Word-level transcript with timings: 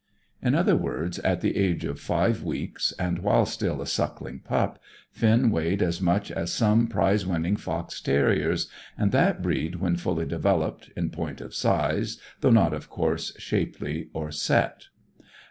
In 0.41 0.55
other 0.55 0.75
words, 0.75 1.19
at 1.19 1.41
the 1.41 1.55
age 1.55 1.85
of 1.85 1.99
five 1.99 2.41
weeks, 2.41 2.91
and 2.97 3.19
while 3.19 3.45
still 3.45 3.83
a 3.83 3.85
suckling 3.85 4.39
pup, 4.39 4.81
Finn 5.11 5.51
weighed 5.51 5.83
as 5.83 6.01
much 6.01 6.31
as 6.31 6.51
some 6.51 6.87
prize 6.87 7.23
winning 7.23 7.55
fox 7.55 8.01
terriers, 8.01 8.67
and 8.97 9.11
that 9.11 9.43
breed 9.43 9.75
when 9.75 9.97
fully 9.97 10.25
developed, 10.25 10.89
in 10.95 11.11
point 11.11 11.39
of 11.39 11.53
size, 11.53 12.19
though 12.39 12.49
not, 12.49 12.73
of 12.73 12.89
course, 12.89 13.35
shapely 13.37 14.09
or 14.11 14.31
set. 14.31 14.85